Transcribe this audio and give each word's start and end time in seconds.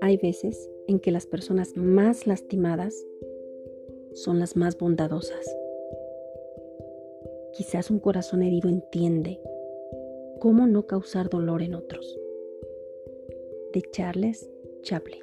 Hay 0.00 0.16
veces 0.16 0.68
en 0.88 0.98
que 0.98 1.10
las 1.10 1.26
personas 1.26 1.76
más 1.76 2.26
lastimadas 2.26 2.94
son 4.14 4.40
las 4.40 4.56
más 4.56 4.76
bondadosas. 4.76 5.56
Quizás 7.52 7.90
un 7.90 7.98
corazón 7.98 8.42
herido 8.42 8.68
entiende 8.68 9.40
cómo 10.40 10.66
no 10.66 10.86
causar 10.86 11.28
dolor 11.28 11.62
en 11.62 11.74
otros. 11.74 12.18
De 13.72 13.82
Charles 13.90 14.50
Chaplin. 14.82 15.22